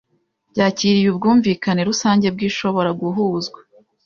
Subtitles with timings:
[0.51, 3.59] byakiriye ubwumvikane rusange bwibishobora guhuzwa